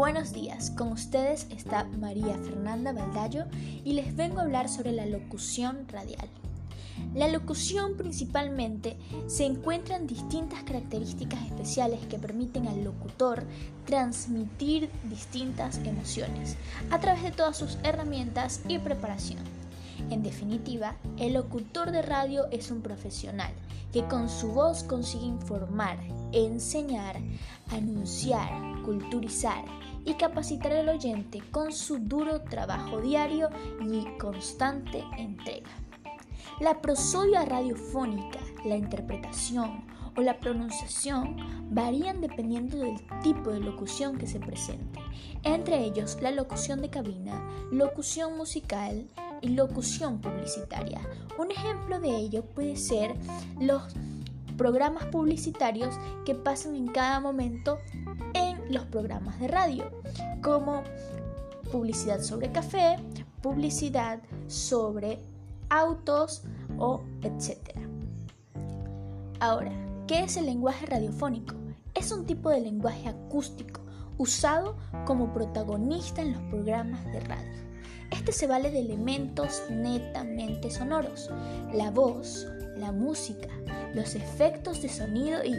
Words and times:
Buenos 0.00 0.32
días, 0.32 0.70
con 0.70 0.92
ustedes 0.92 1.46
está 1.50 1.84
María 1.84 2.34
Fernanda 2.38 2.94
Baldayo 2.94 3.44
y 3.84 3.92
les 3.92 4.16
vengo 4.16 4.38
a 4.38 4.44
hablar 4.44 4.70
sobre 4.70 4.92
la 4.92 5.04
locución 5.04 5.86
radial. 5.88 6.26
La 7.14 7.28
locución 7.28 7.98
principalmente 7.98 8.96
se 9.26 9.44
encuentra 9.44 9.96
en 9.96 10.06
distintas 10.06 10.62
características 10.62 11.44
especiales 11.44 12.00
que 12.06 12.18
permiten 12.18 12.66
al 12.66 12.82
locutor 12.82 13.44
transmitir 13.84 14.88
distintas 15.10 15.76
emociones 15.84 16.56
a 16.90 16.98
través 16.98 17.22
de 17.22 17.32
todas 17.32 17.58
sus 17.58 17.76
herramientas 17.82 18.62
y 18.68 18.78
preparación. 18.78 19.59
En 20.08 20.22
definitiva, 20.22 20.96
el 21.18 21.34
locutor 21.34 21.90
de 21.90 22.02
radio 22.02 22.46
es 22.50 22.70
un 22.70 22.80
profesional 22.80 23.52
que 23.92 24.04
con 24.04 24.28
su 24.28 24.52
voz 24.52 24.84
consigue 24.84 25.26
informar, 25.26 25.98
enseñar, 26.32 27.16
anunciar, 27.70 28.82
culturizar 28.84 29.64
y 30.04 30.14
capacitar 30.14 30.72
al 30.72 30.88
oyente 30.88 31.42
con 31.50 31.72
su 31.72 31.98
duro 31.98 32.40
trabajo 32.42 33.00
diario 33.00 33.50
y 33.80 34.04
constante 34.18 35.04
entrega. 35.18 35.70
La 36.60 36.80
prosodia 36.80 37.44
radiofónica, 37.44 38.38
la 38.64 38.76
interpretación 38.76 39.84
o 40.16 40.20
la 40.20 40.38
pronunciación 40.38 41.36
varían 41.70 42.20
dependiendo 42.20 42.78
del 42.78 42.96
tipo 43.22 43.50
de 43.50 43.60
locución 43.60 44.18
que 44.18 44.26
se 44.26 44.40
presente, 44.40 45.00
entre 45.42 45.84
ellos 45.84 46.18
la 46.20 46.30
locución 46.30 46.80
de 46.80 46.90
cabina, 46.90 47.42
locución 47.70 48.36
musical 48.36 49.08
y 49.42 49.48
locución 49.48 50.20
publicitaria. 50.20 51.00
Un 51.38 51.50
ejemplo 51.50 52.00
de 52.00 52.16
ello 52.16 52.44
puede 52.44 52.76
ser 52.76 53.14
los 53.60 53.82
programas 54.56 55.06
publicitarios 55.06 55.94
que 56.24 56.34
pasan 56.34 56.74
en 56.74 56.86
cada 56.88 57.20
momento 57.20 57.78
en 58.34 58.72
los 58.72 58.84
programas 58.86 59.40
de 59.40 59.48
radio, 59.48 59.90
como 60.42 60.82
publicidad 61.72 62.20
sobre 62.20 62.52
café, 62.52 62.96
publicidad 63.40 64.20
sobre 64.48 65.18
autos 65.70 66.42
o 66.78 67.02
etcétera. 67.22 67.80
Ahora, 69.38 69.72
¿qué 70.06 70.24
es 70.24 70.36
el 70.36 70.46
lenguaje 70.46 70.84
radiofónico? 70.86 71.54
Es 71.94 72.12
un 72.12 72.26
tipo 72.26 72.50
de 72.50 72.60
lenguaje 72.60 73.08
acústico 73.08 73.80
usado 74.18 74.76
como 75.06 75.32
protagonista 75.32 76.20
en 76.20 76.32
los 76.32 76.42
programas 76.50 77.02
de 77.06 77.20
radio. 77.20 77.69
Este 78.10 78.32
se 78.32 78.46
vale 78.46 78.70
de 78.70 78.80
elementos 78.80 79.62
netamente 79.70 80.70
sonoros, 80.70 81.30
la 81.72 81.90
voz, 81.90 82.46
la 82.76 82.92
música, 82.92 83.48
los 83.94 84.14
efectos 84.14 84.82
de 84.82 84.88
sonido 84.88 85.44
y 85.44 85.54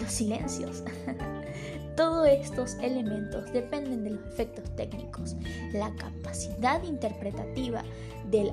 los 0.00 0.10
silencios. 0.10 0.82
Todos 1.96 2.28
estos 2.28 2.74
elementos 2.80 3.52
dependen 3.52 4.04
de 4.04 4.10
los 4.10 4.24
efectos 4.26 4.64
técnicos, 4.76 5.36
la 5.72 5.92
capacidad 5.96 6.82
interpretativa 6.84 7.82
del 8.30 8.52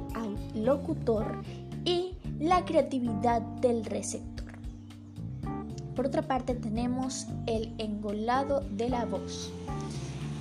locutor 0.55 1.41
y 1.85 2.17
la 2.39 2.65
creatividad 2.65 3.41
del 3.61 3.85
receptor. 3.85 4.45
Por 5.95 6.07
otra 6.07 6.23
parte 6.23 6.55
tenemos 6.55 7.27
el 7.45 7.73
engolado 7.77 8.61
de 8.71 8.89
la 8.89 9.05
voz. 9.05 9.51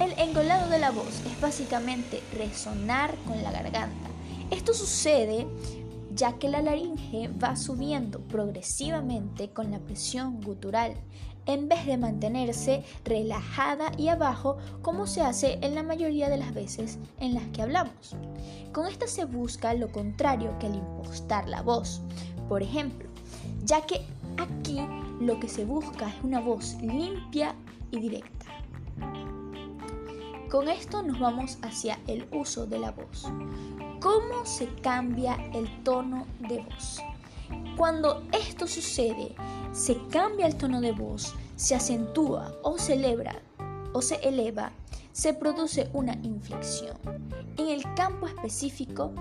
El 0.00 0.12
engolado 0.18 0.68
de 0.70 0.80
la 0.80 0.90
voz 0.90 1.22
es 1.24 1.40
básicamente 1.40 2.20
resonar 2.36 3.14
con 3.26 3.40
la 3.42 3.52
garganta. 3.52 4.08
Esto 4.50 4.74
sucede 4.74 5.46
ya 6.14 6.32
que 6.32 6.48
la 6.48 6.62
laringe 6.62 7.28
va 7.28 7.54
subiendo 7.54 8.20
progresivamente 8.20 9.50
con 9.50 9.70
la 9.70 9.78
presión 9.78 10.40
gutural, 10.42 10.94
en 11.46 11.68
vez 11.68 11.86
de 11.86 11.96
mantenerse 11.96 12.84
relajada 13.04 13.92
y 13.96 14.08
abajo 14.08 14.56
como 14.82 15.06
se 15.06 15.20
hace 15.20 15.58
en 15.62 15.74
la 15.74 15.82
mayoría 15.82 16.28
de 16.28 16.38
las 16.38 16.54
veces 16.54 16.98
en 17.20 17.34
las 17.34 17.44
que 17.48 17.62
hablamos. 17.62 18.16
Con 18.72 18.86
esta 18.86 19.06
se 19.06 19.26
busca 19.26 19.74
lo 19.74 19.92
contrario 19.92 20.58
que 20.58 20.66
al 20.66 20.74
impostar 20.74 21.48
la 21.48 21.62
voz. 21.62 22.00
Por 22.48 22.62
ejemplo, 22.62 23.08
ya 23.64 23.82
que 23.82 24.00
aquí 24.38 24.80
lo 25.20 25.38
que 25.38 25.48
se 25.48 25.64
busca 25.64 26.08
es 26.08 26.24
una 26.24 26.40
voz 26.40 26.74
limpia 26.80 27.54
y 27.90 28.00
directa. 28.00 28.46
Con 30.54 30.68
esto 30.68 31.02
nos 31.02 31.18
vamos 31.18 31.58
hacia 31.62 31.98
el 32.06 32.28
uso 32.30 32.64
de 32.64 32.78
la 32.78 32.92
voz. 32.92 33.24
¿Cómo 33.98 34.46
se 34.46 34.68
cambia 34.82 35.34
el 35.52 35.82
tono 35.82 36.28
de 36.38 36.62
voz? 36.62 37.00
Cuando 37.76 38.22
esto 38.30 38.68
sucede, 38.68 39.34
se 39.72 39.98
cambia 40.12 40.46
el 40.46 40.54
tono 40.54 40.80
de 40.80 40.92
voz, 40.92 41.34
se 41.56 41.74
acentúa 41.74 42.54
o 42.62 42.78
celebra 42.78 43.42
o 43.94 44.00
se 44.00 44.14
eleva, 44.22 44.70
se 45.10 45.34
produce 45.34 45.90
una 45.92 46.14
inflexión. 46.22 46.98
En 47.56 47.68
el 47.68 47.82
campo 47.94 48.28
específico, 48.28 49.12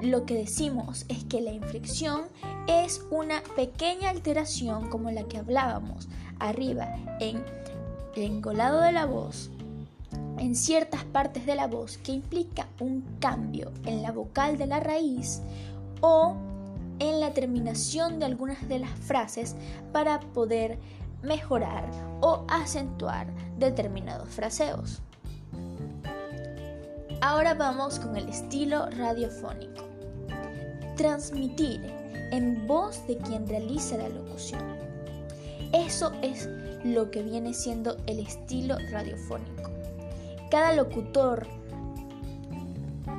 lo 0.00 0.24
que 0.24 0.36
decimos 0.36 1.04
es 1.10 1.22
que 1.24 1.42
la 1.42 1.52
inflexión 1.52 2.22
es 2.66 3.02
una 3.10 3.42
pequeña 3.56 4.08
alteración 4.08 4.88
como 4.88 5.10
la 5.10 5.24
que 5.24 5.36
hablábamos 5.36 6.08
arriba 6.38 6.94
en 7.20 7.44
el 8.16 8.22
engolado 8.22 8.80
de 8.80 8.92
la 8.92 9.04
voz 9.04 9.50
en 10.38 10.54
ciertas 10.54 11.04
partes 11.04 11.46
de 11.46 11.54
la 11.54 11.66
voz 11.66 11.98
que 11.98 12.12
implica 12.12 12.68
un 12.80 13.02
cambio 13.20 13.72
en 13.84 14.02
la 14.02 14.12
vocal 14.12 14.58
de 14.58 14.66
la 14.66 14.80
raíz 14.80 15.42
o 16.00 16.36
en 16.98 17.20
la 17.20 17.32
terminación 17.32 18.18
de 18.18 18.26
algunas 18.26 18.68
de 18.68 18.78
las 18.80 18.90
frases 18.98 19.54
para 19.92 20.20
poder 20.20 20.78
mejorar 21.22 21.88
o 22.20 22.44
acentuar 22.48 23.26
determinados 23.58 24.28
fraseos. 24.28 25.02
Ahora 27.20 27.54
vamos 27.54 27.98
con 27.98 28.16
el 28.16 28.28
estilo 28.28 28.88
radiofónico. 28.90 29.84
Transmitir 30.96 31.80
en 32.30 32.66
voz 32.66 33.06
de 33.06 33.16
quien 33.18 33.48
realiza 33.48 33.96
la 33.96 34.08
locución. 34.08 34.62
Eso 35.72 36.12
es 36.22 36.48
lo 36.84 37.10
que 37.10 37.22
viene 37.22 37.54
siendo 37.54 37.96
el 38.06 38.20
estilo 38.20 38.76
radiofónico. 38.90 39.77
Cada 40.50 40.72
locutor 40.72 41.46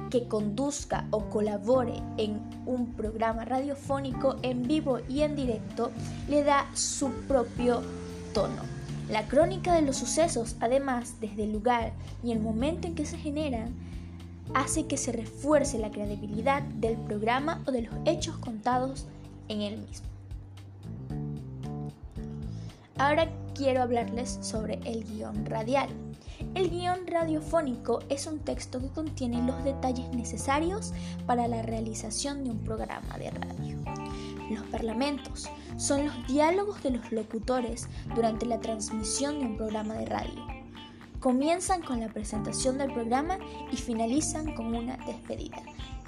que 0.10 0.28
conduzca 0.28 1.08
o 1.12 1.30
colabore 1.30 2.02
en 2.18 2.42
un 2.66 2.94
programa 2.94 3.46
radiofónico 3.46 4.38
en 4.42 4.68
vivo 4.68 5.00
y 5.08 5.22
en 5.22 5.36
directo 5.36 5.92
le 6.28 6.44
da 6.44 6.66
su 6.74 7.12
propio 7.28 7.82
tono. 8.34 8.64
La 9.10 9.28
crónica 9.28 9.74
de 9.74 9.82
los 9.82 9.98
sucesos, 9.98 10.56
además, 10.60 11.16
desde 11.20 11.44
el 11.44 11.52
lugar 11.52 11.94
y 12.24 12.32
el 12.32 12.40
momento 12.40 12.88
en 12.88 12.96
que 12.96 13.06
se 13.06 13.18
generan, 13.18 13.74
hace 14.54 14.88
que 14.88 14.98
se 14.98 15.12
refuerce 15.12 15.78
la 15.80 15.92
credibilidad 15.92 16.62
del 16.64 16.98
programa 16.98 17.62
o 17.68 17.72
de 17.72 17.84
los 17.84 17.94
hechos 18.06 18.38
contados 18.38 19.08
en 19.48 19.62
el 19.62 19.78
mismo. 19.78 20.08
Ahora 22.98 23.30
quiero 23.59 23.81
hablarles 23.84 24.40
sobre 24.40 24.75
el 24.86 25.03
guion 25.03 25.46
radial. 25.46 25.90
El 26.56 26.70
guion 26.70 27.06
radiofónico 27.06 28.00
es 28.08 28.25
un 28.25 28.40
texto 28.40 28.80
que 28.80 28.88
contiene 28.88 29.46
los 29.46 29.62
detalles 29.66 30.08
necesarios 30.12 30.94
para 31.28 31.46
la 31.50 31.62
realización 31.62 32.46
de 32.46 32.52
un 32.52 32.59
programa 32.59 33.18
de 33.18 33.31
radio. 33.31 33.78
Los 34.50 34.66
parlamentos 34.68 35.50
son 35.75 36.06
los 36.06 36.28
diálogos 36.28 36.81
de 36.84 36.92
los 36.92 37.12
locutores 37.12 37.90
durante 38.16 38.46
la 38.46 38.62
transmisión 38.62 39.40
de 39.40 39.48
un 39.48 39.58
programa 39.58 39.96
de 39.96 40.06
radio. 40.06 40.48
Comienzan 41.19 41.81
con 41.81 42.00
la 42.00 42.08
presentación 42.08 42.78
del 42.78 42.94
programa 42.94 43.40
y 43.74 43.75
finalizan 43.75 44.56
con 44.56 44.74
una 44.74 44.96
despedida. 45.06 45.62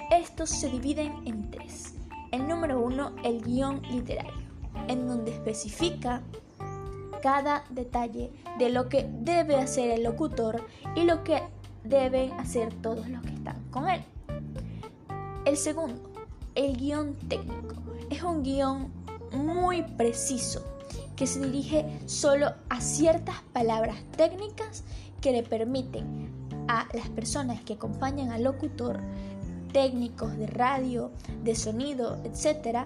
Estos 0.10 0.50
se 0.52 0.70
dividen 0.70 1.12
en 1.26 1.52
tres. 1.52 1.96
El 2.32 2.48
número 2.48 2.80
uno, 2.82 3.14
el 3.26 3.42
guion 3.42 3.82
literario, 3.92 4.48
en 4.88 5.06
donde 5.06 5.32
especifica 5.32 6.22
cada 7.22 7.64
detalle 7.70 8.32
de 8.58 8.70
lo 8.70 8.90
que 8.90 9.08
debe 9.22 9.56
hacer 9.56 9.92
el 9.92 10.04
locutor 10.04 10.66
y 10.96 11.04
lo 11.04 11.24
que 11.24 11.42
deben 11.84 12.34
hacer 12.34 12.74
todos 12.82 13.08
los 13.08 13.22
que 13.22 13.34
están 13.34 13.64
con 13.72 13.90
él. 13.90 14.04
El 15.46 15.58
segundo, 15.58 16.02
el 16.56 16.78
guion 16.78 17.16
técnico. 17.28 17.76
Es 18.10 18.22
un 18.24 18.44
guion 18.44 18.92
muy 19.32 19.84
preciso 19.84 20.64
que 21.16 21.28
se 21.28 21.40
dirige 21.40 22.00
solo 22.06 22.54
a 22.70 22.82
ciertas 22.82 23.42
palabras 23.54 23.98
técnicas 24.18 24.84
que 25.22 25.32
le 25.32 25.44
permiten 25.44 26.30
a 26.68 26.88
las 26.94 27.10
personas 27.10 27.62
que 27.62 27.74
acompañan 27.74 28.32
al 28.32 28.44
locutor, 28.44 29.00
técnicos 29.72 30.38
de 30.38 30.48
radio, 30.48 31.12
de 31.44 31.56
sonido, 31.56 32.20
etc., 32.24 32.86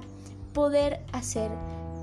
poder 0.54 1.06
hacer 1.12 1.52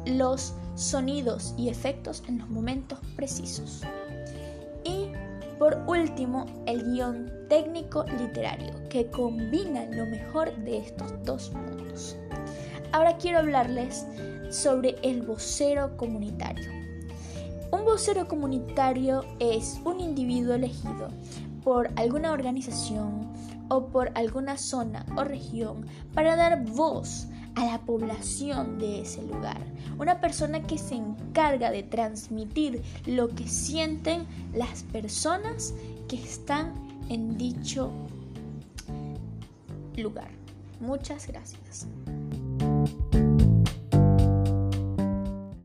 los 0.07 0.55
sonidos 0.75 1.55
y 1.57 1.69
efectos 1.69 2.23
en 2.29 2.39
los 2.39 2.49
momentos 2.49 2.99
precisos. 3.17 3.83
Y 4.85 5.09
por 5.59 5.79
último, 5.87 6.47
el 6.67 6.83
guion 6.93 7.31
técnico 7.49 8.05
literario, 8.19 8.73
que 8.89 9.07
combina 9.07 9.85
lo 9.87 10.07
mejor 10.07 10.55
de 10.57 10.79
estos 10.79 11.13
dos 11.25 11.53
mundos. 11.53 12.17
Ahora 12.93 13.17
quiero 13.17 13.39
hablarles 13.39 14.07
sobre 14.51 14.97
el 15.03 15.23
vocero 15.23 15.97
comunitario. 15.97 16.71
Un 17.71 17.85
vocero 17.85 18.27
comunitario 18.27 19.25
es 19.39 19.81
un 19.85 20.01
individuo 20.01 20.55
elegido 20.55 21.09
por 21.63 21.91
alguna 21.97 22.33
organización 22.33 23.33
o 23.69 23.87
por 23.87 24.11
alguna 24.15 24.59
zona 24.59 25.07
o 25.17 25.25
región 25.25 25.87
para 26.13 26.37
dar 26.37 26.65
voz 26.65 27.29
a 27.55 27.65
la 27.65 27.79
población 27.81 28.79
de 28.79 29.03
ese 29.03 29.23
lugar. 29.23 29.61
Una 29.99 30.21
persona 30.21 30.63
que 30.63 30.79
se 30.79 30.95
encarga 30.95 31.71
de 31.71 31.83
transmitir 31.83 32.83
lo 33.07 33.29
que 33.29 33.47
sienten 33.47 34.27
las 34.55 34.85
personas 34.85 35.75
que 36.09 36.17
están 36.17 36.73
en 37.09 37.37
dicho 37.37 37.91
lugar. 39.97 40.31
Muchas 40.81 41.27
gracias. 41.27 41.87